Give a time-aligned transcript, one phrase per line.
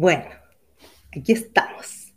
[0.00, 0.24] Bueno,
[1.14, 2.14] aquí estamos.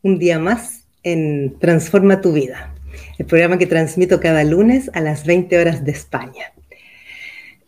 [0.00, 2.74] Un día más en Transforma tu vida,
[3.18, 6.54] el programa que transmito cada lunes a las 20 horas de España.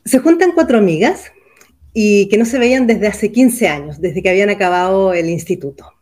[0.07, 1.31] Se juntan cuatro amigas
[1.93, 5.93] y que no se veían desde hace 15 años, desde que habían acabado el instituto.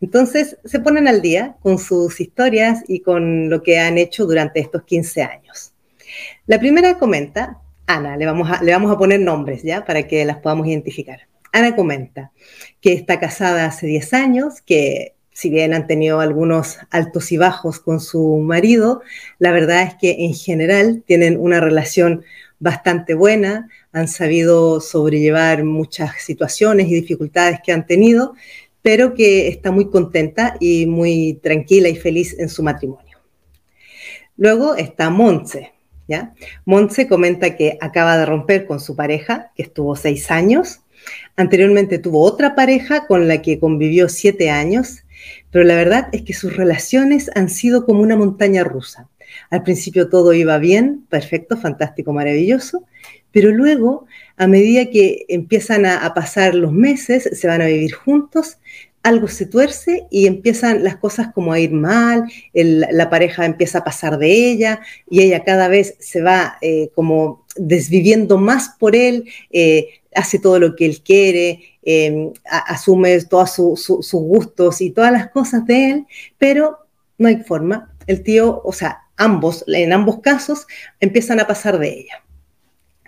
[0.00, 4.60] Entonces se ponen al día con sus historias y con lo que han hecho durante
[4.60, 5.74] estos 15 años.
[6.46, 10.24] La primera comenta, Ana, le vamos a, le vamos a poner nombres ya para que
[10.24, 11.28] las podamos identificar.
[11.54, 12.32] Ana comenta
[12.80, 17.78] que está casada hace 10 años, que si bien han tenido algunos altos y bajos
[17.78, 19.02] con su marido,
[19.38, 22.24] la verdad es que en general tienen una relación
[22.58, 28.34] bastante buena, han sabido sobrellevar muchas situaciones y dificultades que han tenido,
[28.82, 33.18] pero que está muy contenta y muy tranquila y feliz en su matrimonio.
[34.36, 35.72] Luego está Montse.
[36.08, 36.34] ¿ya?
[37.08, 40.80] Comenta que acaba de romper con su pareja, que estuvo seis años,
[41.36, 45.04] Anteriormente tuvo otra pareja con la que convivió siete años,
[45.50, 49.08] pero la verdad es que sus relaciones han sido como una montaña rusa.
[49.50, 52.84] Al principio todo iba bien, perfecto, fantástico, maravilloso,
[53.34, 54.06] pero luego,
[54.36, 58.58] a medida que empiezan a, pasar los meses, se van a vivir juntos,
[59.02, 63.84] algo se tuerce y empiezan las cosas como a ir mal, la pareja empieza a
[63.84, 69.24] pasar de ella y ella cada vez se va eh, como desviviendo más por él,
[69.52, 75.30] eh, hace todo lo que él quiere, em, asume todos sus gustos y todas las
[75.30, 76.06] cosas de él,
[76.38, 76.78] pero
[77.18, 77.94] no hay forma.
[78.06, 80.66] El tío, o sea, ambos, en ambos casos,
[81.00, 82.24] empiezan a pasar de ella.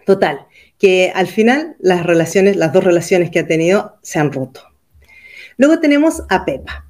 [0.05, 0.47] Total,
[0.79, 4.61] que al final las relaciones, las dos relaciones que ha tenido se han roto.
[5.57, 6.87] Luego tenemos a Pepa.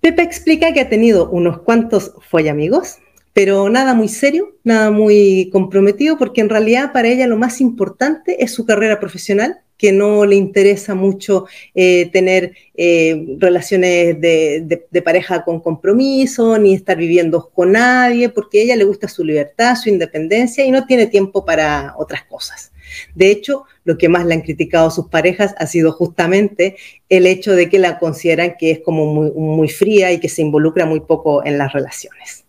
[0.00, 2.12] Pepa explica que ha tenido unos cuantos
[2.48, 2.98] amigos
[3.36, 8.42] pero nada muy serio, nada muy comprometido, porque en realidad para ella lo más importante
[8.42, 15.02] es su carrera profesional, que no le interesa mucho eh, tener eh, relaciones de, de,
[15.02, 19.76] pareja con compromiso, ni estar viviendo con nadie, porque a ella le gusta su libertad,
[19.76, 22.72] su independencia y no tiene tiempo para otras cosas.
[23.14, 26.76] De hecho, lo que más le han criticado a sus parejas ha sido justamente
[27.10, 30.40] el hecho de que la consideran que es como muy, muy fría y que se
[30.40, 32.45] involucra muy poco en las relaciones.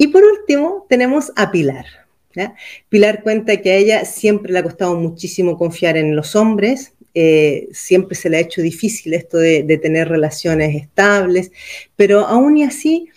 [0.00, 1.84] Y por último, tenemos a Pilar.
[2.88, 7.68] Pilar cuenta que a ella siempre le ha costado muchísimo confiar en los hombres, eh,
[7.72, 11.52] siempre se le ha hecho difícil esto de, tener relaciones estables,
[11.96, 13.08] pero aún y así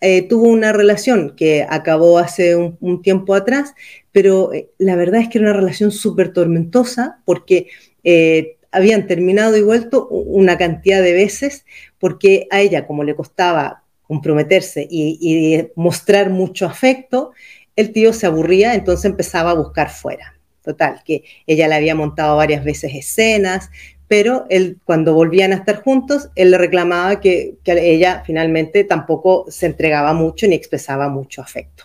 [0.00, 3.72] eh, tuvo una relación que acabó hace un, tiempo atrás,
[4.10, 7.68] pero eh, la verdad es que era una relación súper tormentosa porque
[8.72, 11.64] habían terminado y vuelto una cantidad de veces
[12.00, 17.32] porque a ella, como le costaba comprometerse y, mostrar mucho afecto,
[17.76, 20.38] el tío se aburría, entonces empezaba a buscar fuera.
[20.62, 23.70] Total, que ella le había montado varias veces escenas,
[24.08, 29.66] pero él, cuando volvían a estar juntos, él le reclamaba que, ella finalmente tampoco se
[29.66, 31.84] entregaba mucho ni expresaba mucho afecto.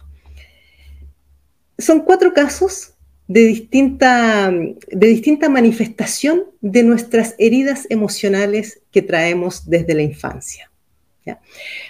[1.78, 2.94] Son cuatro casos
[3.28, 10.69] de distinta, de distinta manifestación de nuestras heridas emocionales que traemos desde la infancia.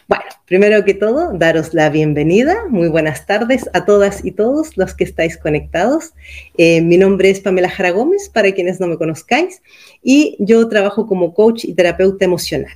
[0.07, 2.65] Bueno, primero que todo, daros la bienvenida.
[2.69, 6.13] Muy buenas tardes a todas y todos los que estáis conectados.
[6.57, 9.61] Eh, mi nombre es Pamela Jara Gómez, para quienes no me conozcáis,
[10.03, 12.73] y yo trabajo como coach y terapeuta emocional.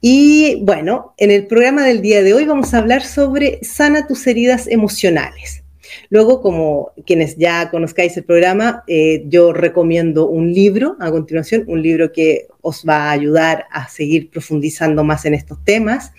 [0.00, 4.26] Y bueno, en el programa del día de hoy vamos a hablar sobre sana tus
[4.26, 5.61] heridas emocionales.
[6.10, 11.82] Luego, como quienes ya conozcáis el programa, eh, yo recomiendo un libro a continuación, un
[11.82, 16.12] libro que os va a ayudar a seguir profundizando más en estos temas.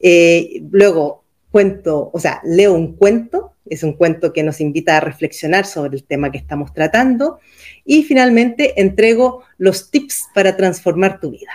[0.00, 5.00] Eh, luego, cuento, o sea, leo un cuento, es un cuento que nos invita a
[5.00, 7.38] reflexionar sobre el tema que estamos tratando.
[7.84, 11.50] Y finalmente, entrego los tips para transformar tu vida.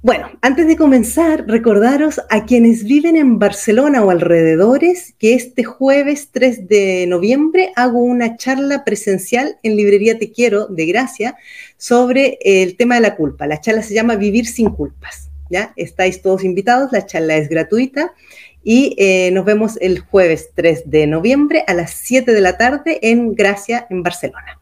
[0.00, 6.28] Bueno, antes de comenzar, recordaros a quienes viven en Barcelona o alrededores que este jueves
[6.30, 11.36] 3 de noviembre hago una charla presencial en Librería Te Quiero de Gracia
[11.78, 13.48] sobre el tema de la culpa.
[13.48, 15.30] La charla se llama Vivir sin culpas.
[15.50, 15.72] ¿ya?
[15.74, 18.14] Estáis todos invitados, la charla es gratuita
[18.62, 23.00] y eh, nos vemos el jueves 3 de noviembre a las 7 de la tarde
[23.02, 24.60] en Gracia, en Barcelona.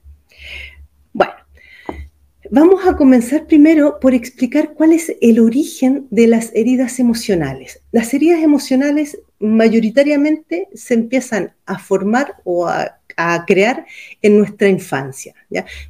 [2.58, 7.82] Vamos a comenzar primero por explicar cuál es el origen de las heridas emocionales.
[7.92, 12.98] Las heridas emocionales mayoritariamente se empiezan a formar o a,
[13.46, 13.84] crear
[14.22, 15.34] en nuestra infancia.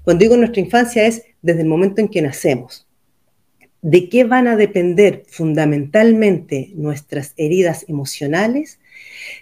[0.02, 2.88] Cuando digo nuestra infancia es desde el momento en que nacemos.
[3.80, 8.80] ¿De qué van a depender fundamentalmente nuestras heridas emocionales?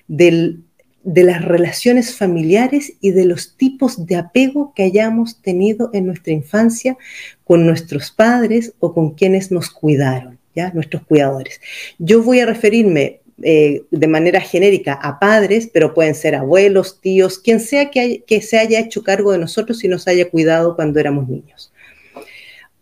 [0.09, 0.63] Del
[1.05, 6.33] de las relaciones familiares y de los tipos de apego que hayamos tenido en nuestra
[6.33, 6.97] infancia
[7.45, 10.73] con nuestros padres o con quienes nos cuidaron, ¿ya?
[10.73, 11.61] nuestros cuidadores.
[11.99, 17.39] Yo voy a referirme eh, de manera genérica a padres, pero pueden ser abuelos, tíos,
[17.39, 21.01] quien sea que, que se haya hecho cargo de nosotros y nos haya cuidado cuando
[21.01, 21.73] éramos niños.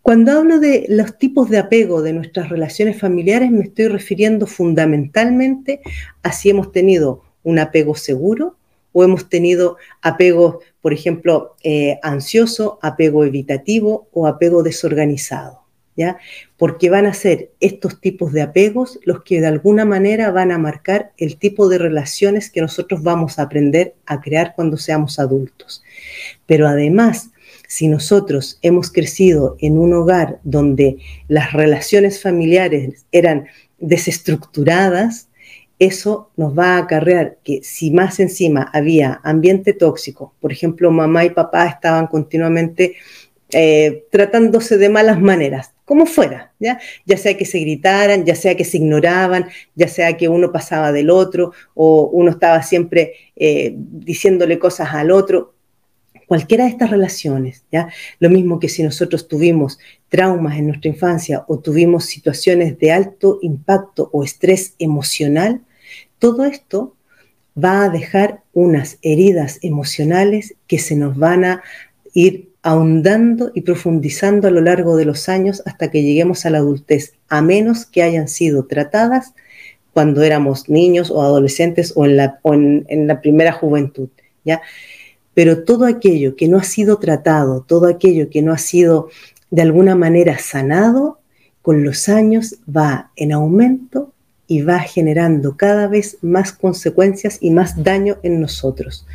[0.01, 5.81] Cuando hablo de los tipos de apego de nuestras relaciones familiares, me estoy refiriendo fundamentalmente
[6.21, 8.55] a si hemos tenido un apego seguro
[8.93, 15.61] o hemos tenido apego, por ejemplo, eh, ansioso, apego evitativo o apego desorganizado.
[15.95, 16.17] ¿Ya?
[16.57, 20.57] Porque van a ser estos tipos de apegos los que de alguna manera van a
[20.57, 25.83] marcar el tipo de relaciones que nosotros vamos a aprender a crear cuando seamos adultos.
[26.47, 27.29] Pero además,
[27.67, 30.97] si nosotros hemos crecido en un hogar donde
[31.27, 33.45] las relaciones familiares eran
[33.79, 35.27] desestructuradas,
[35.85, 41.25] eso nos va a acarrear que si más encima había ambiente tóxico, por ejemplo, mamá
[41.25, 42.95] y papá estaban continuamente
[43.51, 46.79] eh, tratándose de malas maneras, como fuera, ¿ya?
[47.05, 50.91] ya sea que se gritaran, ya sea que se ignoraban, ya sea que uno pasaba
[50.91, 55.53] del otro o uno estaba siempre eh, diciéndole cosas al otro,
[56.25, 57.89] cualquiera de estas relaciones, ¿ya?
[58.19, 59.77] Lo mismo que si nosotros tuvimos
[60.09, 65.61] traumas en nuestra infancia o tuvimos situaciones de alto impacto o estrés emocional,
[66.23, 66.95] todo esto
[67.61, 71.63] va a dejar unas heridas emocionales que se nos van a
[72.13, 76.59] ir ahondando y profundizando a lo largo de los años hasta que lleguemos a la
[76.59, 79.33] adultez, a menos que hayan sido tratadas
[79.91, 84.07] cuando éramos niños o adolescentes o en la, primera juventud.
[84.45, 84.61] ¿ya?
[85.33, 89.09] pero todo aquello que no ha sido tratado, todo aquello que no ha sido
[89.51, 91.19] de alguna manera sanado,
[91.61, 94.12] con los años va en aumento
[94.53, 99.07] y va generando cada vez más consecuencias y más daño en nosotros.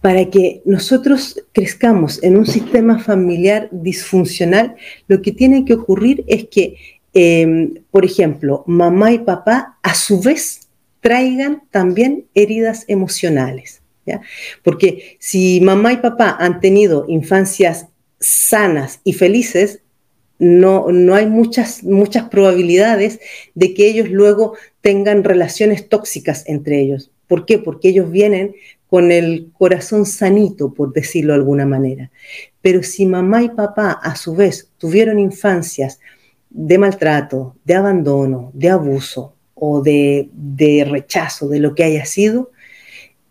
[0.00, 4.74] Para que nosotros crezcamos en un sistema familiar disfuncional,
[5.06, 6.76] lo que tiene que ocurrir es que,
[7.14, 10.66] em, por ejemplo, mamá y papá a su vez
[11.00, 13.80] traigan también heridas emocionales.
[14.64, 17.86] Porque si mamá y papá han tenido infancias
[18.18, 19.82] sanas y felices,
[20.38, 23.20] no, no hay muchas, muchas probabilidades
[23.54, 27.10] de que ellos luego tengan relaciones tóxicas entre ellos.
[27.26, 27.58] ¿Por qué?
[27.58, 28.54] Porque ellos vienen
[28.88, 32.10] con el corazón sanito, por decirlo de alguna manera.
[32.62, 36.00] Pero si mamá y papá a su vez tuvieron infancias
[36.50, 42.50] de maltrato, de abandono, de abuso o de, de rechazo de lo que haya sido,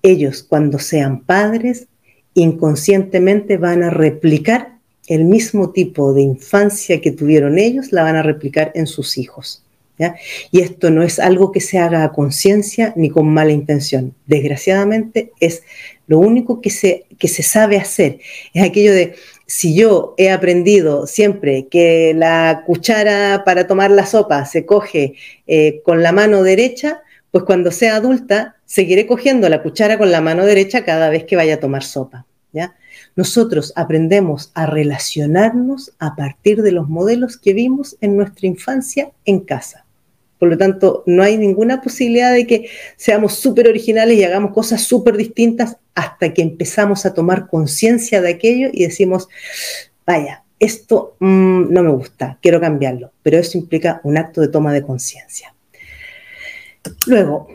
[0.03, 1.87] ellos cuando sean padres
[2.35, 4.76] inconscientemente van a replicar
[5.07, 9.63] el mismo tipo de infancia que tuvieron ellos, la van a replicar en sus hijos.
[10.51, 14.13] Y esto no es algo que se haga a conciencia ni con mala intención.
[14.27, 15.63] Desgraciadamente es
[16.05, 18.19] lo único que se, que se sabe hacer.
[18.53, 19.15] Es aquello de,
[19.47, 25.15] si yo he aprendido siempre que la cuchara para tomar la sopa se coge
[25.47, 27.01] eh, con la mano derecha,
[27.31, 31.35] pues cuando sea adulta seguiré cogiendo la cuchara con la mano derecha cada vez que
[31.35, 32.25] vaya a tomar sopa.
[32.51, 32.75] ¿ya?
[33.17, 39.39] Nosotros aprendemos a relacionarnos a partir de los modelos que vimos en nuestra infancia en
[39.39, 39.85] casa.
[40.37, 44.83] Por lo tanto, no hay ninguna posibilidad de que seamos súper originales y hagamos cosas
[44.83, 49.27] súper distintas hasta que empezamos a tomar conciencia de aquello y decimos,
[50.05, 53.11] vaya, esto mm, no me gusta, quiero cambiarlo.
[53.23, 55.55] Pero eso implica un acto de toma de conciencia.
[57.07, 57.47] Luego,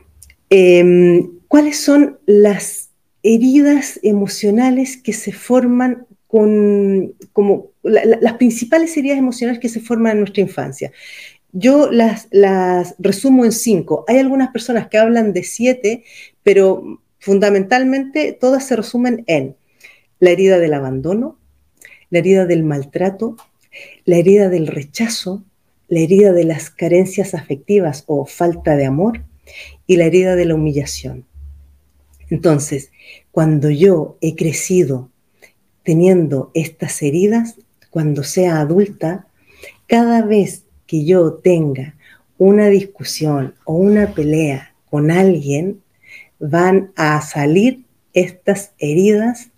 [0.50, 2.81] em, ¿cuáles son las
[3.22, 10.18] heridas emocionales que se forman con, como las principales heridas emocionales que se forman en
[10.20, 10.92] nuestra infancia?
[11.52, 14.04] Yo las, las resumo en cinco.
[14.08, 16.04] Hay algunas personas que hablan de siete,
[16.42, 19.56] pero fundamentalmente todas se resumen en
[20.18, 21.38] la herida del abandono,
[22.10, 23.36] la herida del maltrato,
[24.04, 25.44] la herida del rechazo,
[25.88, 29.24] la herida de las carencias afectivas o falta de amor
[29.86, 31.26] y la herida de la humillación.
[32.32, 32.90] Entonces,
[33.30, 35.10] cuando yo he crecido
[35.82, 37.56] teniendo estas heridas,
[37.90, 39.26] cuando sea adulta,
[39.86, 41.94] cada vez que yo tenga
[42.38, 45.82] una discusión o una pelea con alguien,
[46.38, 47.84] van a salir
[48.14, 49.50] estas heridas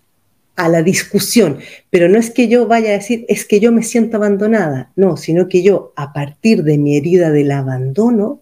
[0.57, 3.83] a la discusión, pero no es que yo vaya a decir, es que yo me
[3.83, 8.41] siento abandonada, no, sino que yo a partir de mi herida del abandono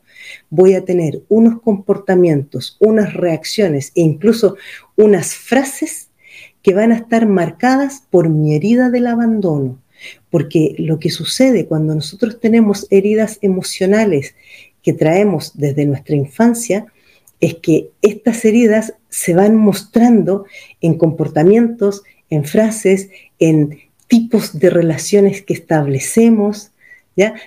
[0.50, 4.56] voy a tener unos comportamientos, unas reacciones e incluso
[4.96, 6.10] unas frases
[6.62, 9.80] que van a estar marcadas por mi herida del abandono.
[10.30, 14.36] Porque lo que sucede cuando nosotros tenemos heridas emocionales
[14.82, 16.86] que traemos desde nuestra infancia
[17.40, 20.46] es que estas heridas se van mostrando
[20.82, 26.73] en comportamientos, en frases, en tipos de relaciones que establecemos,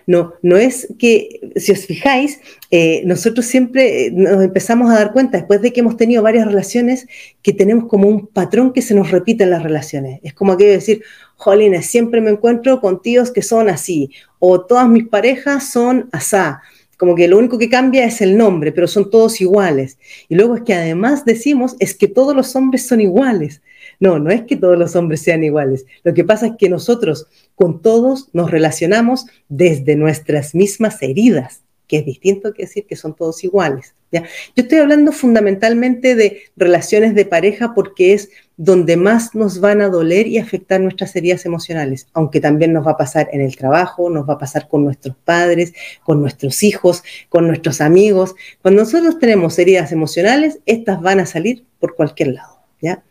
[0.06, 5.12] No, no es que, si os fijáis, eh, nosotros siempre eh, nos empezamos a dar
[5.12, 7.06] cuenta, después de que hemos tenido varias relaciones,
[7.42, 10.20] que tenemos como un patrón que se nos repite en las relaciones.
[10.23, 11.02] Es como aquello de decir,
[11.37, 16.62] jolines, siempre me encuentro con tíos que son así, o todas mis parejas son asá.
[16.96, 19.99] Como que lo único que cambia es el nombre, pero son todos iguales.
[20.28, 23.61] Y luego es que además decimos, es que todos los hombres son iguales.
[24.00, 25.87] No, no es que todos los hombres sean iguales.
[26.04, 27.26] Lo que pasa es que nosotros
[27.57, 33.17] con todos nos relacionamos desde nuestras mismas heridas, que es distinto que decir que son
[33.17, 33.95] todos iguales.
[34.13, 34.23] ¿ya?
[34.55, 39.89] Yo estoy hablando fundamentalmente de relaciones de pareja porque es donde más nos van a
[39.89, 44.11] doler y afectar nuestras heridas emocionales, aunque también nos va a pasar en el trabajo,
[44.11, 45.73] nos va a pasar con nuestros padres,
[46.05, 48.35] con nuestros hijos, con nuestros amigos.
[48.61, 53.03] Cuando nosotros tenemos heridas emocionales, estas van a salir por cualquier lado, ¿ya?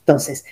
[0.00, 0.44] Entonces,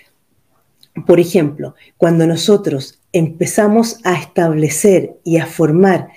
[1.05, 6.09] por ejemplo, cuando nosotros empezamos a establecer y a formar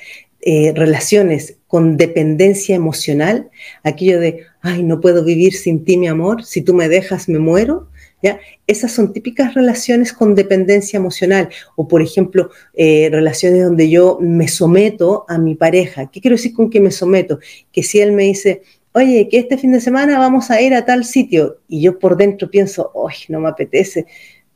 [0.42, 3.50] eh, relaciones con dependencia emocional,
[3.84, 7.40] aquello de, ay, no puedo vivir sin ti, mi amor, si tú me dejas, me
[7.40, 7.90] muero,
[8.24, 8.40] ¿ya?
[8.66, 14.48] Esas son típicas relaciones con dependencia emocional, o por ejemplo, eh, relaciones donde yo me
[14.48, 16.10] someto a mi pareja.
[16.10, 17.40] ¿Qué quiero decir con que me someto?
[17.72, 18.62] Que si él me dice,
[18.94, 21.60] oye, que este fin de semana vamos a ir a tal sitio.
[21.68, 24.06] Y yo por dentro pienso, uy, no me apetece.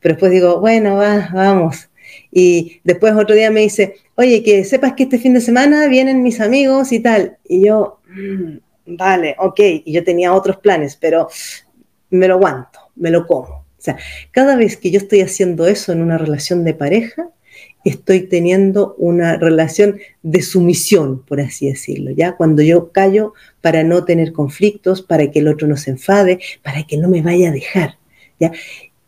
[0.03, 1.89] Pero después digo, bueno, va, vamos.
[2.29, 6.21] Y después otro día me dice, oye, que sepas que este fin de semana vienen
[6.21, 7.37] mis amigos y tal.
[7.47, 9.59] Y yo, mm, vale, ok.
[9.85, 11.29] Y yo tenía otros planes, pero
[12.09, 13.47] me lo aguanto, me lo como.
[13.49, 13.97] O sea,
[14.31, 17.29] cada vez que yo estoy haciendo eso en una relación de pareja,
[17.85, 22.35] estoy teniendo una relación de sumisión, por así decirlo, ¿ya?
[22.35, 26.83] Cuando yo callo para no tener conflictos, para que el otro no se enfade, para
[26.83, 27.97] que no me vaya a dejar,
[28.39, 28.51] ¿ya?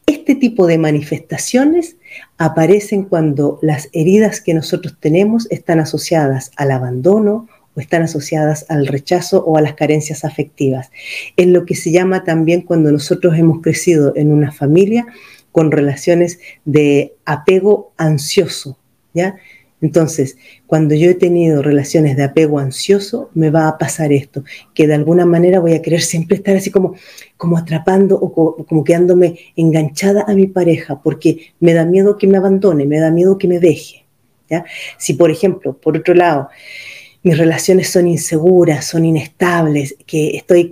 [0.06, 1.98] Este tipo de manifestaciones
[2.38, 8.88] aparecen cuando las heridas que nosotros tenemos están asociadas al abandono o están asociadas al
[8.88, 10.92] rechazo o a las carencias afectivas.
[11.38, 15.06] Es lo que se llama también cuando nosotros hemos crecido en una familia
[15.52, 18.78] con relaciones de apego ansioso,
[19.14, 19.38] ¿ya?
[19.86, 24.88] Entonces, cuando yo he tenido relaciones de apego ansioso, me va a pasar esto, que
[24.88, 26.96] de alguna manera voy a querer siempre estar así como,
[27.38, 32.38] como atrapando o como quedándome enganchada a mi pareja, porque me da miedo que me
[32.38, 34.08] abandone, me da miedo que me deje.
[34.50, 34.66] ¿ya?
[34.98, 36.50] Si, por ejemplo, por otro lado,
[37.26, 40.72] mis relaciones son inseguras, son inestables, que estoy,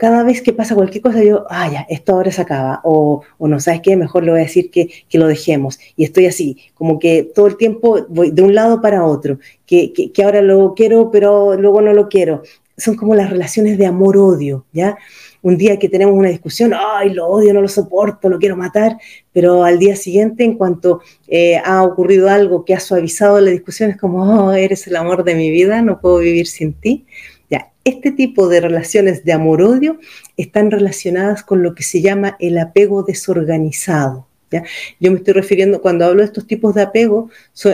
[0.00, 3.60] cada vez que pasa cualquier cosa yo, ah, ya, esto ahora se acaba, o, no,
[3.60, 3.96] ¿sabes qué?
[3.96, 5.78] Mejor le voy a decir que, que, lo dejemos.
[5.96, 9.92] Y estoy así, como que todo el tiempo voy de un lado para otro, que,
[9.92, 12.42] que, que ahora lo quiero, pero luego no lo quiero.
[12.76, 14.98] Son como las relaciones de amor-odio, ¿ya?
[15.42, 18.96] Un día que tenemos una discusión, ay, lo odio, no lo soporto, lo quiero matar,
[19.32, 23.90] pero al día siguiente, en cuanto eh, ha ocurrido algo que ha suavizado la discusión,
[23.90, 27.06] es como, oh, eres el amor de mi vida, no puedo vivir sin ti.
[27.50, 29.98] Ya, este tipo de relaciones de amor-odio
[30.36, 34.28] están relacionadas con lo que se llama el apego desorganizado.
[34.50, 34.64] ¿Ya?
[35.00, 37.30] Yo me estoy refiriendo, cuando hablo de estos tipos de apego,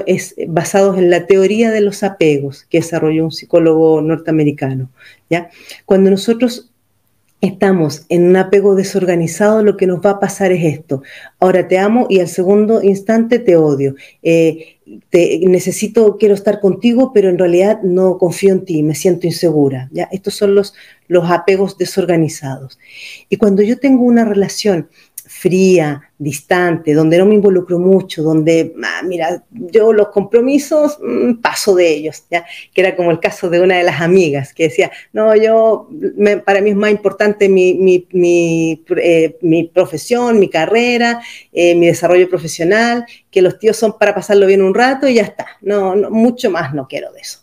[0.06, 4.88] es basados en la teoría de los apegos que desarrolló un psicólogo norteamericano.
[5.28, 5.50] ¿ya?
[5.86, 6.70] Cuando nosotros
[7.40, 11.02] estamos en un apego desorganizado, lo que nos va a pasar es esto.
[11.38, 13.94] Ahora te amo y al segundo instante te odio.
[14.22, 14.78] Eh,
[15.10, 19.88] te, necesito, quiero estar contigo, pero en realidad no confío en ti, me siento insegura.
[19.92, 20.08] ¿ya?
[20.10, 20.74] Estos son los,
[21.06, 22.78] los apegos desorganizados.
[23.28, 24.88] Y cuando yo tengo una relación
[25.28, 31.74] fría, distante, donde no me involucro mucho, donde, ah, mira, yo los compromisos mm, paso
[31.74, 32.46] de ellos, ¿ya?
[32.72, 35.88] que era como el caso de una de las amigas que decía, no, yo,
[36.46, 39.38] para mí es más importante mi, mi, mi, eh,
[39.72, 41.20] profesión, mi carrera,
[41.52, 45.22] eh, mi desarrollo profesional, que los tíos son para pasarlo bien un rato y ya
[45.22, 47.40] está, no, no mucho más no quiero de eso.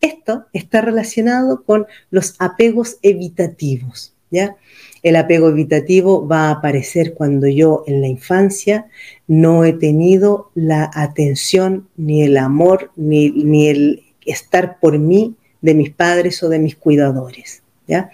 [0.00, 4.56] Esto está relacionado con los apegos evitativos, ¿ya?
[5.02, 8.86] El apego evitativo va a aparecer cuando yo en la infancia
[9.26, 15.90] no he tenido la atención, ni el amor, ni, el estar por mí de mis
[15.90, 17.62] padres o de mis cuidadores.
[17.86, 18.10] ¿ya?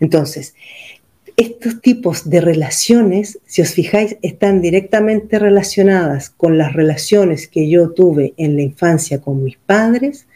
[0.00, 0.54] Entonces,
[1.36, 7.90] estos tipos de relaciones, si os fijáis, están directamente relacionadas con las relaciones que yo
[7.90, 10.26] tuve en la infancia con mis padres,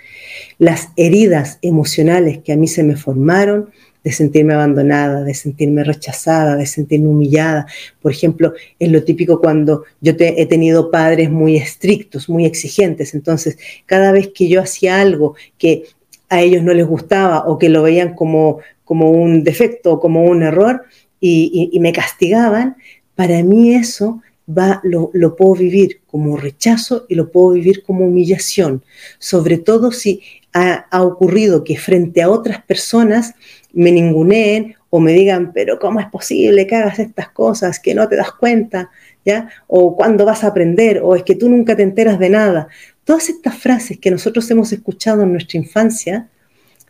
[0.58, 3.70] las heridas emocionales que a mí se me formaron,
[4.02, 7.66] de sentirme abandonada, de sentirme rechazada, de sentirme humillada.
[8.00, 13.14] Por ejemplo, es lo típico cuando yo he tenido padres muy estrictos, muy exigentes.
[13.14, 15.84] Entonces, cada vez que yo hacía algo que
[16.28, 20.42] a ellos no les gustaba o que lo veían como, como un defecto, como un
[20.42, 20.84] error,
[21.20, 22.76] y, me castigaban,
[23.14, 24.22] para mí eso
[24.56, 28.82] va, lo, puedo vivir como rechazo y lo puedo vivir como humillación,
[29.18, 33.34] sobre todo si ha, ha ocurrido que frente a otras personas
[33.72, 38.08] me ninguneen o me digan, pero ¿cómo es posible que hagas estas cosas, que no
[38.08, 38.90] te das cuenta?
[39.24, 39.50] ¿Ya?
[39.66, 42.68] O cuándo vas a aprender, o es que tú nunca te enteras de nada.
[43.04, 46.28] Todas estas frases que nosotros hemos escuchado en nuestra infancia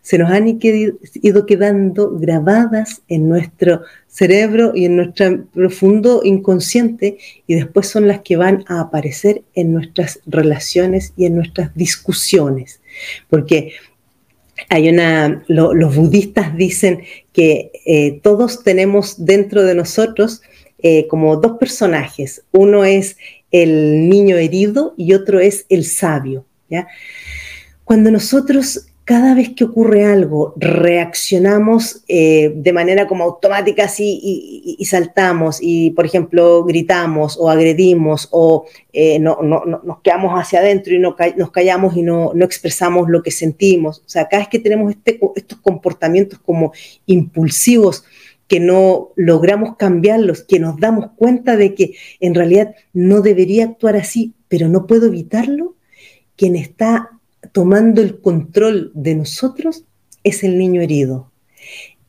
[0.02, 7.54] se nos han ido quedando grabadas en nuestro cerebro y en nuestro profundo inconsciente y
[7.54, 12.80] después son las que van a aparecer en nuestras relaciones y en nuestras discusiones.
[13.28, 13.74] Porque
[14.68, 17.02] hay una, los budistas dicen
[17.32, 20.42] que eh, todos tenemos dentro de nosotros
[20.82, 22.42] eh, como dos personajes.
[22.52, 23.16] Uno es
[23.50, 26.44] el niño herido y otro es el sabio.
[26.68, 26.88] ¿ya?
[27.84, 34.20] Cuando nosotros cada vez que ocurre algo reaccionamos eh, de manera como automática así
[34.78, 40.94] y, saltamos y, por ejemplo, gritamos o agredimos o eh, no, nos quedamos hacia adentro
[40.94, 43.98] y no, nos callamos y no, expresamos lo que sentimos.
[43.98, 46.72] O sea, cada vez que tenemos este, estos comportamientos como
[47.06, 48.04] impulsivos,
[48.46, 53.96] que no logramos cambiarlos, que nos damos cuenta de que en realidad no debería actuar
[53.96, 55.74] así, pero no puedo evitarlo,
[56.36, 57.19] quien está
[57.52, 59.84] tomando el control de nosotros
[60.24, 61.30] es el niño herido.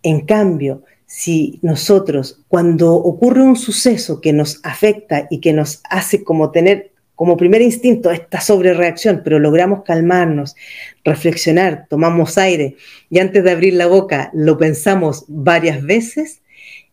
[0.03, 6.23] En cambio, si nosotros, cuando ocurre un suceso que nos afecta y que nos hace
[6.23, 10.55] como tener como primer instinto esta sobrereacción, pero logramos calmarnos,
[11.03, 12.77] reflexionar, tomamos aire
[13.11, 16.41] y antes de abrir la boca lo pensamos varias veces,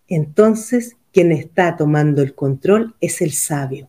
[0.06, 3.88] entonces quien está tomando el control es el sabio.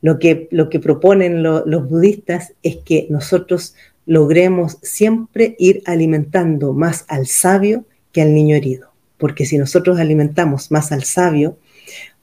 [0.00, 3.74] Lo que, lo que proponen los budistas es que nosotros
[4.06, 10.70] logremos siempre ir alimentando más al sabio que al niño herido, porque si nosotros alimentamos
[10.70, 11.56] más al sabio,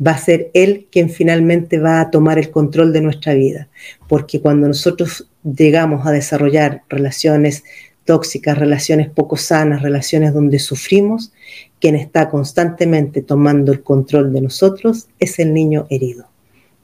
[0.05, 3.69] va a ser él quien finalmente va a tomar el control de nuestra vida,
[4.07, 7.63] porque cuando nosotros llegamos a desarrollar relaciones
[8.05, 11.31] tóxicas, relaciones poco sanas, relaciones donde sufrimos,
[11.79, 16.28] quien está constantemente tomando el control de nosotros es el niño herido.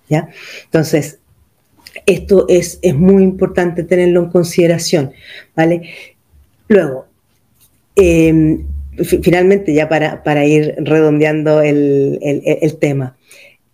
[0.10, 1.20] Entonces,
[2.06, 5.12] esto es, muy importante tenerlo en consideración,
[5.56, 5.90] ¿vale?
[6.68, 7.06] Luego,
[7.96, 8.66] em,
[9.22, 13.18] finalmente, ya para, ir redondeando el, el tema,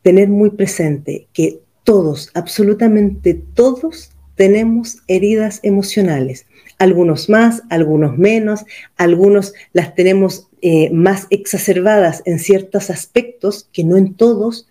[0.01, 6.45] tener muy presente que todos, absolutamente todos, tenemos heridas emocionales.
[6.77, 8.65] Algunos más, algunos menos,
[8.97, 14.67] algunos las tenemos eh, más exacerbadas en ciertos aspectos que no en todos,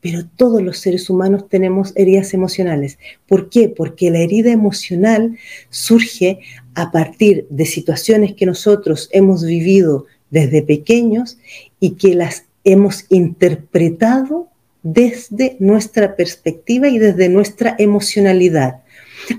[0.00, 2.98] pero todos los seres humanos tenemos heridas emocionales.
[3.26, 3.68] ¿Por qué?
[3.68, 5.38] Porque la herida emocional
[5.70, 6.40] surge
[6.74, 11.38] a partir de situaciones que nosotros hemos vivido desde pequeños
[11.80, 14.48] y que las hemos interpretado
[14.82, 18.82] desde nuestra perspectiva y desde nuestra emocionalidad.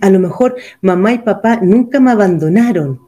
[0.01, 2.99] A lo mejor mamá y papá nunca me abandonaron,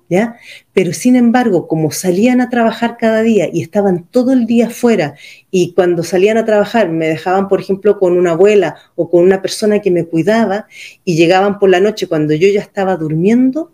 [0.73, 5.15] Pero sin embargo, como salían a trabajar cada día y estaban todo el día fuera
[5.51, 9.41] y cuando salían a trabajar me dejaban, por ejemplo, con una abuela o con una
[9.41, 10.67] persona que me cuidaba
[11.03, 13.71] y llegaban por la noche cuando yo ya estaba durmiendo,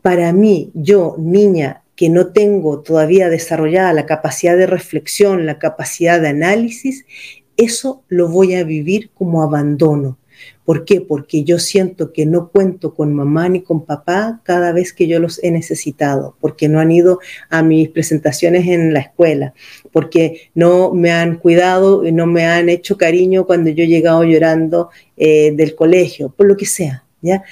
[0.00, 6.20] para mí, yo, niña, que no tengo todavía desarrollada la capacidad de reflexión, la capacidad
[6.20, 7.04] de análisis,
[7.56, 10.18] eso lo voy a vivir como abandono.
[10.64, 11.00] ¿Por qué?
[11.00, 15.18] Porque yo siento que no cuento con mamá ni con papá cada vez que yo
[15.18, 17.18] los he necesitado, porque no han ido
[17.50, 19.54] a mis presentaciones en la escuela,
[19.90, 24.22] porque no me han cuidado y no me han hecho cariño cuando yo he llegado
[24.22, 27.42] llorando eh, del colegio, por lo que sea, ¿ya?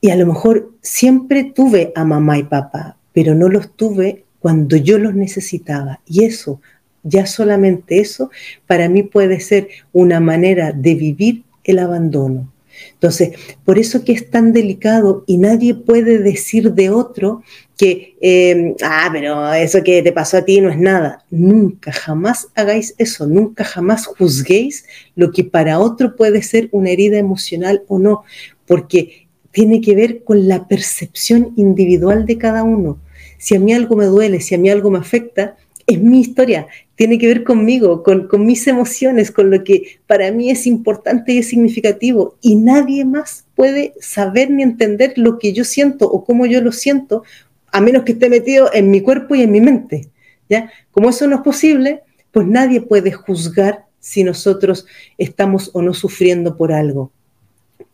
[0.00, 4.76] Y a lo mejor siempre tuve a mamá y papá, pero no los tuve cuando
[4.76, 6.00] yo los necesitaba.
[6.06, 6.60] Y eso,
[7.02, 8.30] ya solamente eso,
[8.66, 12.50] para mí puede ser una manera de vivir el abandono.
[12.92, 13.30] Entonces,
[13.64, 17.42] por eso que es tan delicado y nadie puede decir de otro
[17.76, 21.24] que, em, ah, pero eso que te pasó a ti no es nada.
[21.30, 27.18] Nunca, jamás hagáis eso, nunca, jamás juzguéis lo que para otro puede ser una herida
[27.18, 28.24] emocional o no,
[28.66, 32.98] porque tiene que ver con la percepción individual de cada uno.
[33.38, 36.66] Si a mí algo me duele, si a mí algo me afecta, es mi historia,
[36.96, 41.38] tiene que ver conmigo, con, mis emociones, con lo que para mí es importante y
[41.38, 42.36] es significativo.
[42.40, 46.72] Y nadie más puede saber ni entender lo que yo siento o cómo yo lo
[46.72, 47.24] siento,
[47.72, 50.08] a menos que esté metido en mi cuerpo y en mi mente.
[50.48, 50.70] ¿ya?
[50.90, 54.86] Como eso no es posible, pues nadie puede juzgar si nosotros
[55.18, 57.10] estamos o no sufriendo por algo.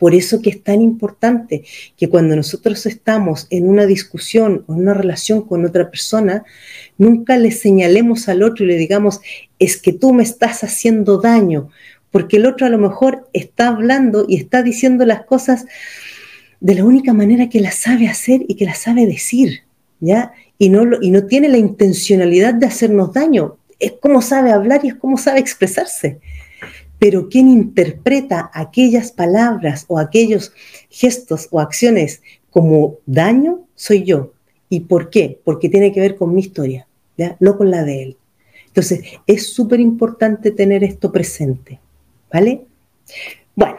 [0.01, 1.63] Por eso que es tan importante
[1.99, 6.43] que cuando nosotros estamos en una discusión o en una relación con otra persona,
[6.97, 9.21] nunca le señalemos al otro y le digamos,
[9.59, 11.69] es que tú me estás haciendo daño,
[12.11, 15.67] porque el otro a lo mejor está hablando y está diciendo las cosas
[16.61, 19.65] de la única manera que las sabe hacer y que las sabe decir,
[20.01, 20.33] ¿ya?
[20.57, 23.59] Y no, y no tiene la intencionalidad de hacernos daño.
[23.79, 26.21] Es como sabe hablar y es como sabe expresarse.
[27.01, 30.53] Pero quien interpreta aquellas palabras o aquellos
[30.89, 34.33] gestos o acciones como daño soy yo.
[34.69, 35.41] ¿Y por qué?
[35.43, 36.87] Porque tiene que ver con mi historia,
[37.41, 38.17] no con la de él.
[38.69, 41.81] Entonces, es súper importante tener esto presente,
[42.33, 42.67] ¿vale?
[43.57, 43.79] Bueno,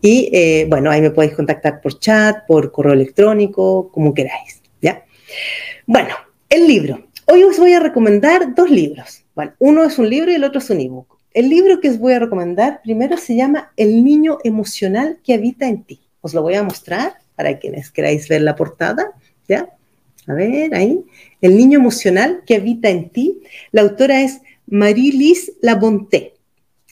[0.00, 5.02] y eh, bueno, ahí me podéis contactar por chat, por correo electrónico, como queráis, ¿ya?
[5.88, 6.14] Bueno,
[6.48, 7.04] el libro.
[7.26, 9.24] Hoy os voy a recomendar dos libros.
[9.34, 11.18] Bueno, uno es un libro y el otro es un ebook.
[11.34, 15.66] El libro que os voy a recomendar primero se llama El niño emocional que habita
[15.66, 16.00] en ti.
[16.20, 19.10] Os lo voy a mostrar para quienes queráis ver la portada,
[19.48, 19.68] ¿ya?
[20.26, 21.04] A ver, ahí.
[21.40, 23.42] El niño emocional que habita en ti.
[23.72, 26.34] La autora es Marie-Lise Labonté.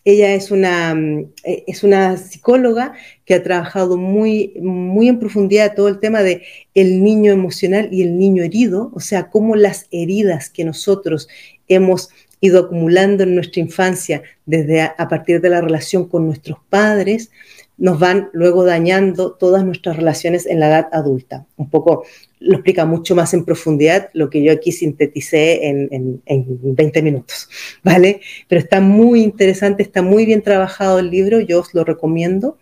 [0.05, 2.93] Ella es una, mm, eh, es una psicóloga
[3.25, 6.43] que ha trabajado muy, muy en profundidad todo el tema de
[6.75, 11.29] el niño emocional y el niño herido, o sea, cómo las heridas que nosotros
[11.69, 17.31] hemos ido acumulando en nuestra infancia desde a partir de la relación con nuestros padres,
[17.79, 21.47] nos van luego dañando todas nuestras relaciones en la edad adulta.
[21.57, 22.05] Un poco
[22.45, 27.49] lo explica mucho más en profundidad lo que yo aquí sinteticé en, 20 minutos,
[27.83, 28.21] ¿vale?
[28.49, 32.59] Pero está muy interesante, está muy bien trabajado el libro, yo os lo recomiendo.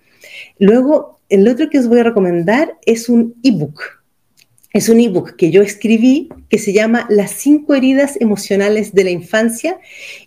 [0.58, 3.82] Luego, el otro que os voy a recomendar es un ebook.
[4.72, 9.10] Es un ebook que yo escribí que se llama Las cinco heridas emocionales de la
[9.10, 9.78] infancia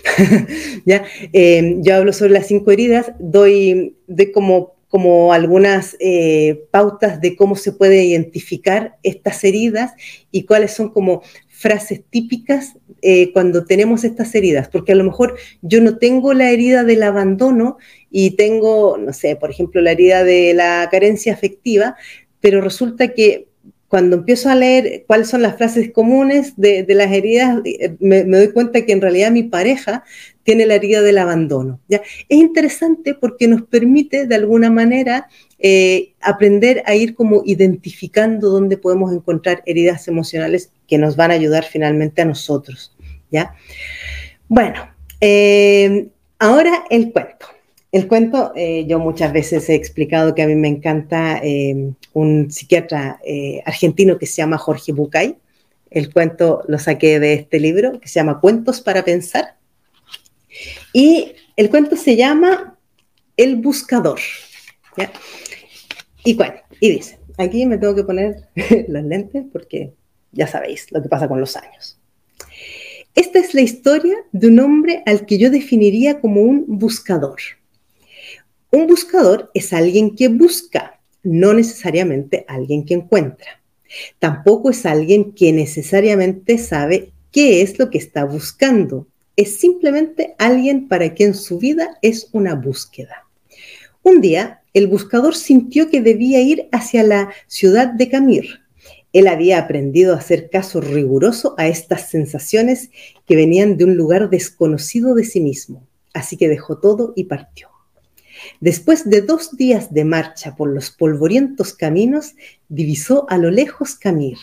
[0.84, 1.04] ¿Ya?
[1.32, 7.36] Eh, yo hablo sobre las cinco heridas, doy, de como, como algunas eh, pautas de
[7.36, 9.92] cómo se puede identificar estas heridas
[10.30, 15.36] y cuáles son como frases típicas eh, cuando tenemos estas heridas, porque a lo mejor
[15.62, 17.78] yo no tengo la herida del abandono
[18.10, 21.96] y tengo, no sé, por ejemplo, la herida de la carencia afectiva,
[22.40, 23.48] pero resulta que
[23.94, 28.50] cuando empiezo a leer cuáles son las frases comunes de, las heridas, eh, me, doy
[28.50, 30.02] cuenta que en realidad mi pareja
[30.42, 31.78] tiene la herida del abandono.
[31.86, 32.02] ¿ya?
[32.28, 35.28] Es interesante porque nos permite de alguna manera
[35.60, 41.34] eh, aprender a ir como identificando dónde podemos encontrar heridas emocionales que nos van a
[41.34, 42.96] ayudar finalmente a nosotros.
[43.30, 43.54] ¿ya?
[44.48, 44.88] Bueno,
[45.20, 46.08] eh,
[46.40, 47.46] ahora el cuento.
[47.94, 52.50] El cuento, eh, yo muchas veces he explicado que a mí me encanta eh, un
[52.50, 55.36] psiquiatra eh, argentino que se llama Jorge Bucay.
[55.92, 59.58] El cuento lo saqué de este libro que se llama Cuentos para Pensar.
[60.92, 62.76] Y el cuento se llama
[63.36, 64.18] El Buscador.
[66.24, 68.48] Y bueno, y dice, aquí me tengo que poner
[68.88, 69.92] las lentes porque
[70.32, 71.96] ya sabéis lo que pasa con los años.
[73.14, 77.38] Esta es la historia de un hombre al que yo definiría como un buscador
[78.74, 83.62] un buscador es alguien que busca, no necesariamente alguien que encuentra.
[84.18, 89.06] Tampoco es alguien que necesariamente sabe qué es lo que está buscando.
[89.36, 93.28] Es simplemente alguien para quien su vida es una búsqueda.
[94.02, 98.62] Un día, el buscador sintió que debía ir hacia la ciudad de Camir.
[99.12, 102.90] Él había aprendido a hacer caso riguroso a estas sensaciones
[103.24, 105.86] que venían de un lugar desconocido de sí mismo.
[106.12, 107.73] Así que dejó todo y partió.
[108.60, 112.34] Después de dos días de marcha por los polvorientos caminos,
[112.68, 114.38] divisó a lo lejos Camir.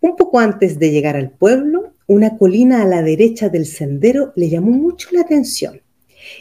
[0.00, 4.48] Un poco antes de llegar al pueblo, una colina a la derecha del sendero le
[4.48, 5.80] llamó mucho la atención.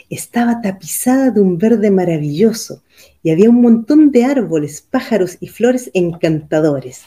[0.10, 2.84] Estaba tapizada de un verde maravilloso
[3.24, 7.04] y había un montón de árboles, pájaros y flores encantadores.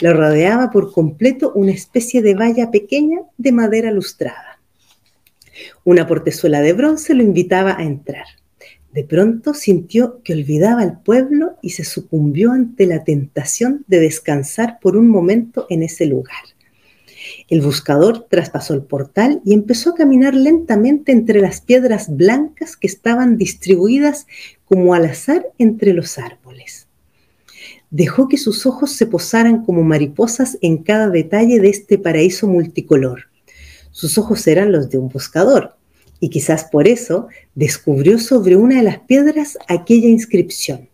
[0.00, 4.60] Lo rodeaba por completo una especie de valla pequeña de madera lustrada.
[5.84, 8.26] Una portezuela de bronce lo invitaba a entrar.
[8.98, 14.80] De pronto sintió que olvidaba el pueblo y se sucumbió ante la tentación de descansar
[14.80, 16.42] por un momento en ese lugar.
[17.48, 22.88] El buscador traspasó el portal y empezó a caminar lentamente entre las piedras blancas que
[22.88, 24.26] estaban distribuidas
[24.64, 26.88] como al azar entre los árboles.
[27.90, 33.26] Dejó que sus ojos se posaran como mariposas en cada detalle de este paraíso multicolor.
[33.92, 35.77] Sus ojos eran los de un buscador,
[36.20, 40.88] y quizás por eso descubrió sobre una de las piedras aquella inscripción.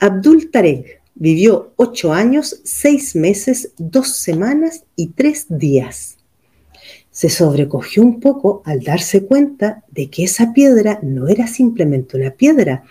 [0.00, 6.18] Abdul Tarek vivió ocho años, seis meses, dos semanas y tres días.
[7.10, 12.30] Se sobrecogió un poco al darse cuenta de que esa piedra no era simplemente una
[12.30, 12.84] piedra,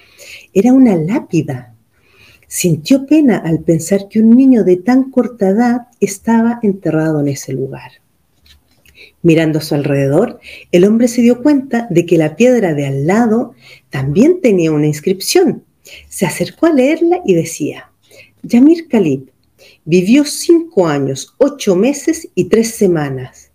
[0.52, 1.76] era una lápida.
[2.48, 7.54] Sintió pena al pensar que un niño de tan corta edad estaba enterrado en ese
[7.54, 7.91] lugar.
[9.26, 10.40] Mirando a su alrededor,
[10.72, 13.56] el hombre se dio cuenta de que la piedra de al lado
[13.90, 15.64] también tenía una inscripción.
[16.08, 17.90] Se acercó a leerla y decía,
[18.44, 19.22] Yamir Khalid
[19.84, 23.50] vivió cinco años, ocho meses y tres semanas.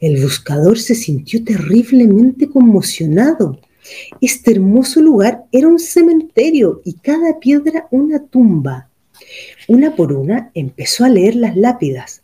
[0.00, 3.58] El buscador se sintió terriblemente conmocionado.
[4.20, 8.90] Este hermoso lugar era un cementerio y cada piedra una tumba.
[9.66, 12.20] Una por una empezó a leer las lápidas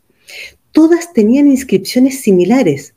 [0.71, 2.95] todas tenían inscripciones similares.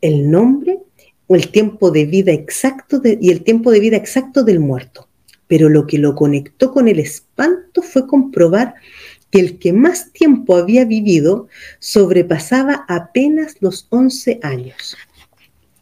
[0.00, 0.78] El nombre
[1.26, 5.08] o el tiempo de vida exacto y el tiempo de vida exacto del muerto.
[5.46, 8.74] Pero lo que lo conectó con el espanto fue comprobar
[9.30, 14.96] que el que más tiempo había vivido sobrepasaba apenas los 11 años.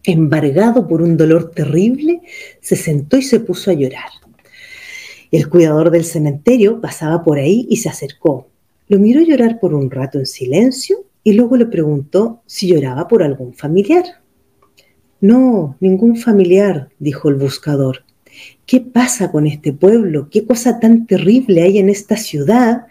[0.04, 2.20] Embargado por un dolor terrible,
[2.60, 4.10] se sentó y se puso a llorar.
[5.30, 8.48] El cuidador del cementerio pasaba por ahí y se acercó.
[8.88, 13.22] Lo miró llorar por un rato en silencio y luego le preguntó si lloraba por
[13.22, 14.04] algún familiar.
[15.20, 18.04] No, ningún familiar, dijo el buscador.
[18.66, 20.28] ¿Qué pasa con este pueblo?
[20.30, 22.86] ¿Qué cosa tan terrible hay en esta ciudad?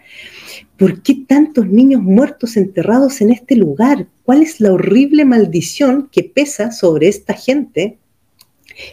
[0.76, 4.06] ¿Por qué tantos niños muertos enterrados en este lugar?
[4.24, 7.98] ¿Cuál es la horrible maldición que pesa sobre esta gente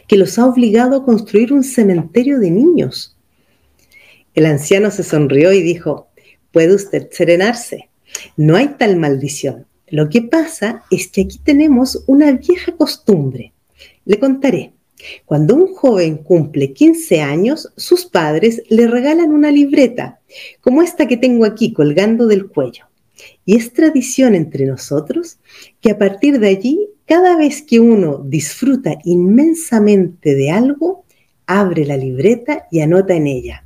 [0.08, 3.16] que los ha obligado a construir un cementerio de niños?
[4.34, 6.08] El anciano se sonrió y dijo,
[6.52, 7.88] puede usted serenarse.
[8.36, 9.66] No hay tal maldición.
[9.88, 13.52] Lo que pasa es que aquí tenemos una vieja costumbre.
[14.04, 14.72] Le contaré.
[15.24, 20.20] Cuando un joven cumple 15 años, sus padres le regalan una libreta,
[20.60, 22.86] como esta que tengo aquí colgando del cuello.
[23.44, 25.38] Y es tradición entre nosotros
[25.80, 31.04] que a partir de allí, cada vez que uno disfruta inmensamente de algo,
[31.46, 33.64] abre la libreta y anota en ella.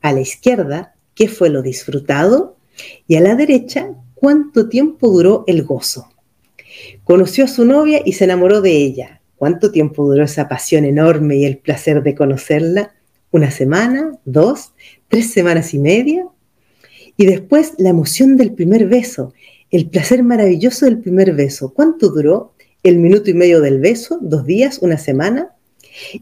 [0.00, 2.57] A la izquierda, ¿qué fue lo disfrutado?
[3.06, 6.08] Y a la derecha cuánto tiempo duró el gozo.
[7.04, 9.20] Conoció a su novia y se enamoró de ella.
[9.36, 12.94] ¿Cuánto tiempo duró esa pasión enorme y el placer de conocerla?
[13.30, 14.18] ¿Una semana?
[14.24, 14.72] ¿Dos?
[15.08, 16.26] ¿Tres semanas y media?
[17.16, 19.32] Y después la emoción del primer beso,
[19.70, 21.72] el placer maravilloso del primer beso.
[21.74, 22.54] ¿Cuánto duró?
[22.82, 24.18] ¿El minuto y medio del beso?
[24.20, 24.78] ¿Dos días?
[24.80, 25.52] ¿Una semana?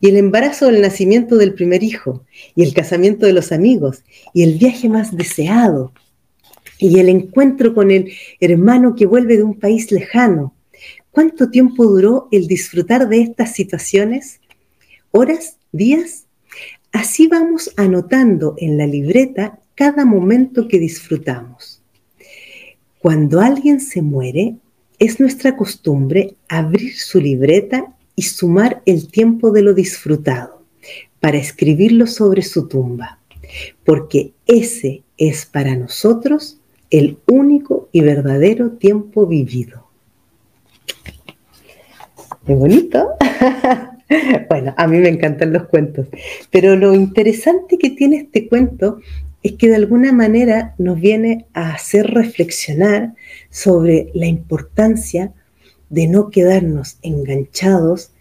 [0.00, 4.42] Y el embarazo del nacimiento del primer hijo, y el casamiento de los amigos, y
[4.42, 5.92] el viaje más deseado,
[6.78, 10.54] y el encuentro con el hermano que vuelve de un país lejano.
[11.10, 14.40] ¿Cuánto tiempo duró el disfrutar de estas situaciones?
[15.10, 15.56] ¿Horas?
[15.72, 16.26] ¿Días?
[16.92, 21.82] Así vamos anotando en la libreta cada momento que disfrutamos.
[22.98, 24.56] Cuando alguien se muere,
[24.98, 30.64] es nuestra costumbre abrir su libreta y sumar el tiempo de lo disfrutado
[31.20, 33.20] para escribirlo sobre su tumba,
[33.84, 36.55] porque ese es para nosotros
[36.90, 39.86] el único y verdadero tiempo vivido.
[42.46, 43.10] Qué bonito.
[44.48, 46.06] bueno, a mí me encantan los cuentos,
[46.50, 49.00] pero lo interesante que tiene este cuento
[49.42, 53.14] es que de alguna manera nos viene a hacer reflexionar
[53.50, 55.32] sobre la importancia
[55.88, 58.12] de no quedarnos enganchados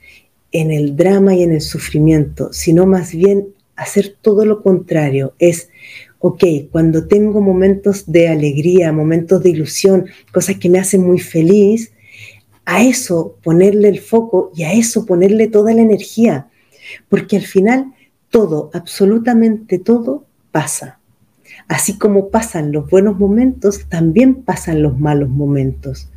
[0.51, 5.69] en el drama y en el sufrimiento, sino más bien hacer todo lo contrario, es
[6.27, 11.93] ok, cuando tengo momentos de alegría, momentos de ilusión, cosas que me hacen muy feliz,
[12.65, 16.47] a eso ponerle el foco y a eso ponerle toda la energía.
[17.09, 17.93] Porque al final
[18.31, 20.99] todo, absolutamente todo, pasa.
[21.67, 26.09] Así como pasan los buenos momentos, también pasan los malos momentos.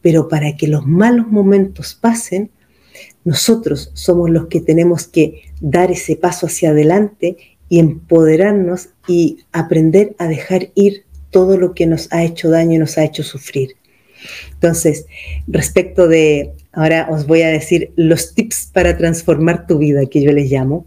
[0.00, 2.50] Pero para que los malos momentos pasen,
[3.22, 7.36] nosotros somos los que tenemos que dar ese paso hacia adelante
[7.72, 12.78] y empoderarnos y aprender a dejar ir todo lo que nos ha hecho daño y
[12.78, 13.76] nos ha hecho sufrir.
[14.52, 15.06] Entonces,
[15.46, 20.32] respecto de, ahora os voy a decir los tips para transformar tu vida, que yo
[20.32, 20.84] les llamo.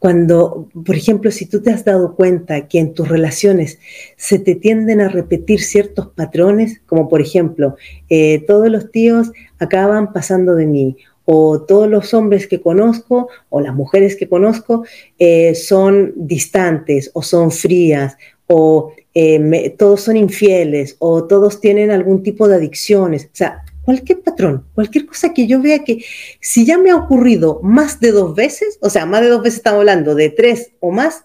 [0.00, 3.78] Cuando, por ejemplo, si tú te has dado cuenta que en tus relaciones
[4.16, 7.76] se te tienden a repetir ciertos patrones, como por ejemplo,
[8.10, 13.60] eh, todos los tíos acaban pasando de mí, o todos los hombres que conozco o
[13.60, 14.84] las mujeres que conozco
[15.18, 22.22] eh, son distantes o son frías o eh, todos son infieles o todos tienen algún
[22.22, 23.26] tipo de adicciones.
[23.26, 26.04] O sea, cualquier patrón, cualquier cosa que yo vea que
[26.40, 29.58] si ya me ha ocurrido más de dos veces, o sea, más de dos veces
[29.58, 31.24] estamos hablando de tres o más,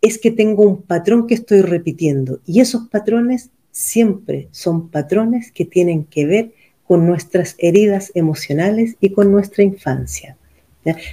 [0.00, 2.40] es que tengo un patrón que estoy repitiendo.
[2.46, 6.52] Y esos patrones siempre son patrones que tienen que ver
[6.88, 10.36] con nuestras heridas emocionales y con nuestra infancia.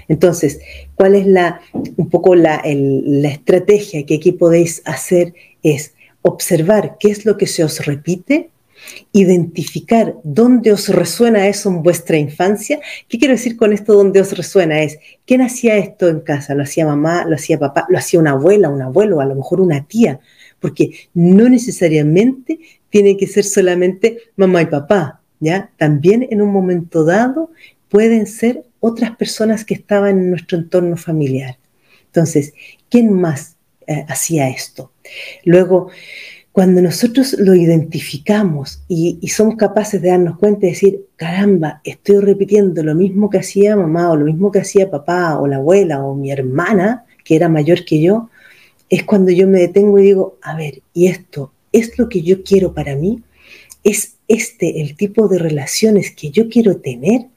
[0.08, 0.62] Entonces,
[0.96, 5.34] ¿cuál es la, un poco la, la estrategia que aquí podéis hacer?
[5.62, 8.50] Es observar qué es lo que se os repite,
[9.12, 12.80] identificar dónde os resuena eso en vuestra infancia.
[13.10, 14.82] ¿Qué quiero decir con esto dónde os resuena?
[14.82, 16.56] Es, ¿quién hacía esto en casa?
[16.56, 17.26] ¿Lo hacía mamá?
[17.26, 17.86] ¿Lo hacía papá?
[17.90, 19.20] ¿Lo hacía una abuela, un abuelo?
[19.20, 20.20] A lo mejor una tía.
[20.60, 22.60] Porque no necesariamente
[22.90, 25.22] tiene que ser solamente mamá y papá,
[25.78, 27.52] También en un momento dado
[27.90, 31.58] pueden ser otras personas que estaban en nuestro entorno familiar.
[32.08, 32.54] Entonces,
[32.90, 33.56] ¿quién más
[33.88, 34.92] eh, hacía esto?
[35.44, 35.90] Luego,
[36.56, 42.82] cuando nosotros lo identificamos y, somos capaces de darnos cuenta y decir, caramba, estoy repitiendo
[42.82, 46.16] lo mismo que hacía mamá o lo mismo que hacía papá o la abuela o
[46.16, 48.30] mi hermana, que era mayor que yo,
[48.90, 52.42] es cuando yo me detengo y digo, a ver, ¿y esto es lo que yo
[52.44, 53.22] quiero para mí?
[53.86, 57.28] ¿Es este el tipo de relaciones que yo quiero tener?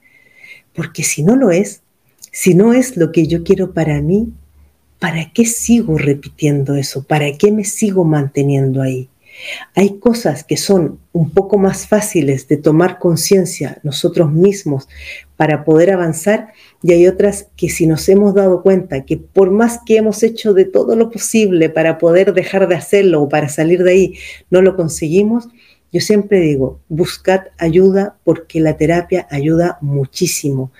[0.73, 1.83] Porque si no lo es,
[2.31, 4.33] si no es lo que yo quiero para mí,
[4.97, 7.03] ¿para qué sigo repitiendo eso?
[7.03, 9.09] ¿Para qué me sigo manteniendo ahí?
[9.75, 14.89] Hay cosas que son un poco más fáciles de tomar conciencia nosotros mismos
[15.37, 19.79] para poder avanzar y hay otras que si nos hemos dado cuenta que por más
[19.85, 23.83] que hemos hecho de todo lo posible para poder dejar de hacerlo o para salir
[23.83, 24.13] de ahí,
[24.49, 25.47] no lo conseguimos,
[25.91, 30.71] yo siempre digo, buscad ayuda porque la terapia ayuda muchísimo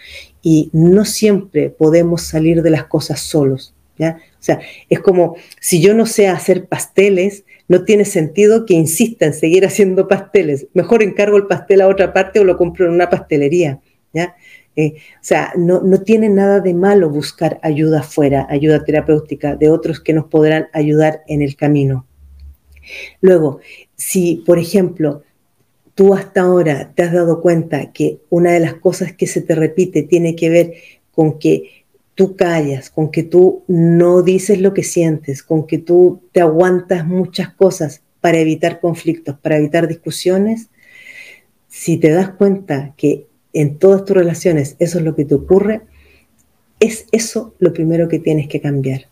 [0.41, 3.74] y no siempre podemos salir de las cosas solos.
[3.98, 4.17] ¿ya?
[4.34, 9.26] O sea, es como si yo no sé hacer pasteles, no tiene sentido que insista
[9.26, 10.67] en seguir haciendo pasteles.
[10.74, 13.80] Mejor encargo el pastel a otra parte o lo compro en una pastelería.
[14.13, 14.36] ¿ya?
[14.76, 19.69] Eh, o sea, no, no tiene nada de malo buscar ayuda fuera, ayuda terapéutica de
[19.69, 22.06] otros que nos podrán ayudar en el camino.
[23.21, 23.60] Luego,
[23.95, 25.23] si, por ejemplo,
[25.95, 29.56] tú hasta ahora te has dado cuenta que una de las cosas que se te
[29.56, 30.73] repite tiene que ver
[31.12, 36.21] con que tú callas, con que tú no dices lo que sientes, con que tú
[36.32, 40.69] te aguantas muchas cosas para evitar conflictos, para evitar discusiones,
[41.67, 45.82] si te das cuenta que en todas tus relaciones eso es lo que te ocurre,
[46.80, 49.04] es eso lo primero que tienes que cambiar.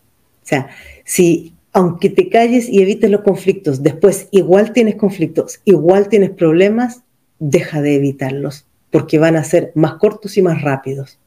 [0.44, 0.70] O sea,
[1.04, 7.04] si aunque te calles y evites los conflictos, después igual tienes conflictos, igual tienes problemas,
[7.38, 11.20] deja de evitarlos, porque van a ser más cortos y más rápidos.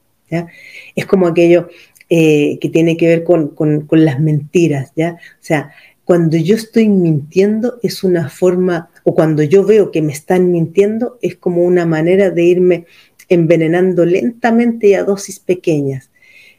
[0.93, 1.69] Es como aquello
[2.09, 3.55] eh, que tiene que ver con,
[3.91, 5.13] las mentiras, ¿ya?
[5.13, 5.71] O sea,
[6.03, 11.17] cuando yo estoy mintiendo es una forma, o cuando yo veo que me están mintiendo,
[11.21, 12.85] es como una manera de irme
[13.29, 16.09] envenenando lentamente y a dosis pequeñas.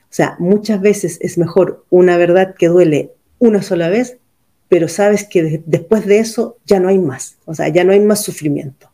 [0.04, 3.10] O sea, muchas veces es mejor una verdad que duele
[3.42, 4.18] una sola vez,
[4.68, 7.98] pero sabes que después de eso ya no hay más, o sea, ya no hay
[7.98, 8.88] más sufrimiento.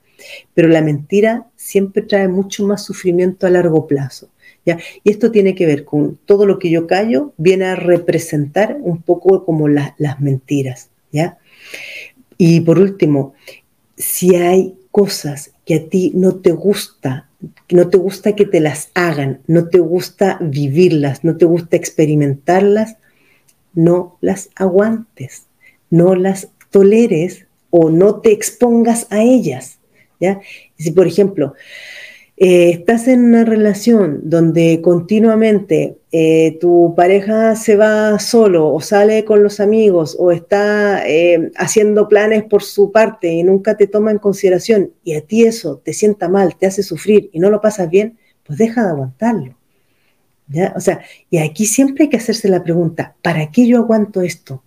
[0.54, 4.30] Pero la mentira siempre trae mucho más sufrimiento a largo plazo.
[4.64, 4.78] ¿ya?
[5.04, 9.02] Y esto tiene que ver con todo lo que yo callo, viene a representar un
[9.02, 10.88] poco como las mentiras.
[11.12, 11.38] ¿ya?
[12.38, 13.34] Y por último,
[13.96, 17.28] si hay cosas que a ti no te gusta,
[17.70, 22.96] no te gusta que te las hagan, no te gusta vivirlas, no te gusta experimentarlas,
[23.74, 25.46] no las aguantes,
[25.90, 29.78] no las toleres o no te expongas a ellas.
[30.20, 30.40] ¿ya?
[30.76, 31.54] Si, por ejemplo,
[32.40, 39.24] eh, estás en una relación donde continuamente eh, tu pareja se va solo o sale
[39.24, 44.12] con los amigos o está eh, haciendo planes por su parte y nunca te toma
[44.12, 47.60] en consideración y a ti eso te sienta mal, te hace sufrir y no lo
[47.60, 49.57] pasas bien, pues deja de aguantarlo.
[50.74, 54.62] O sea, y aquí siempre hay que hacerse la pregunta, ¿para qué yo aguanto esto?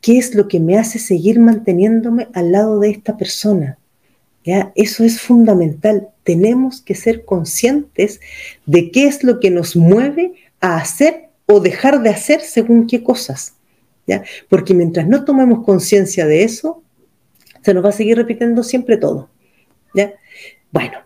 [0.00, 3.78] ¿Qué es lo que me hace seguir manteniéndome al lado de esta persona?
[4.44, 4.72] ¿Ya?
[4.74, 6.08] Eso es fundamental.
[6.22, 8.20] Tenemos que ser conscientes
[8.66, 13.02] de qué es lo que nos mueve a hacer o dejar de hacer según qué
[13.02, 13.54] cosas.
[14.06, 14.22] ¿ya?
[14.48, 16.82] Porque mientras no tomemos conciencia de eso,
[17.62, 19.30] se nos va a seguir repitiendo siempre todo.
[19.94, 20.12] ¿ya?
[20.70, 20.98] Bueno,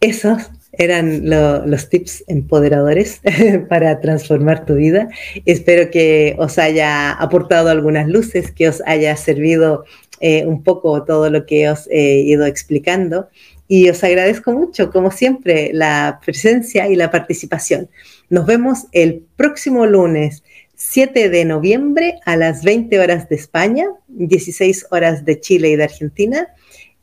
[0.00, 3.20] esos eran los tips empoderadores
[3.68, 5.08] para transformar tu vida.
[5.44, 9.84] Espero que os haya aportado algunas luces, que os haya servido
[10.20, 13.28] eh, un poco todo lo que os he ido explicando.
[13.66, 17.88] Y os agradezco mucho, como siempre, la presencia y la participación.
[18.28, 20.42] Nos vemos el próximo lunes
[20.76, 25.84] 7 de noviembre a las 20 horas de España, 16 horas de Chile y de
[25.84, 26.48] Argentina,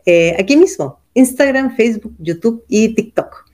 [0.05, 3.50] eh, aquí mismo, Instagram, Facebook, YouTube y TikTok.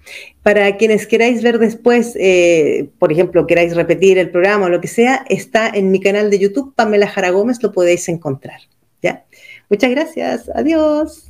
[0.47, 4.87] Para quienes queráis ver después, eh, por ejemplo, queráis repetir el programa o lo que
[4.87, 8.61] sea, está en mi canal de YouTube, Pamela Jara Gómez, lo podéis encontrar.
[9.01, 9.25] ¿ya?
[9.69, 11.26] Muchas gracias, adiós.